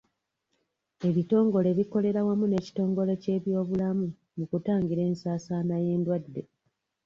[1.07, 6.41] Ebitongole bikolera wamu n'ekitongole ky'ebyobulamu mu kutangira ensaasaana y'endwadde.